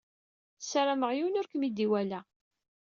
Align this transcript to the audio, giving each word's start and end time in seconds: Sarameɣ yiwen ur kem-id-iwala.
Sarameɣ 0.59 1.11
yiwen 1.13 1.39
ur 1.39 1.47
kem-id-iwala. 1.47 2.19